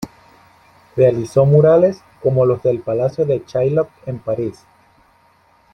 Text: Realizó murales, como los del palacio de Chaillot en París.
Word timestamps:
Realizó 0.95 1.45
murales, 1.45 2.01
como 2.23 2.43
los 2.47 2.63
del 2.63 2.79
palacio 2.79 3.23
de 3.23 3.45
Chaillot 3.45 3.87
en 4.07 4.17
París. 4.17 4.65